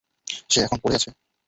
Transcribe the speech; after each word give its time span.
সে 0.49 0.59
এখানে 0.61 0.81
পড়ে 0.83 0.95
আছে। 0.97 1.09